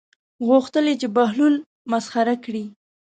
[0.47, 1.55] غوښتل یې چې بهلول
[1.91, 2.65] مسخره کړي.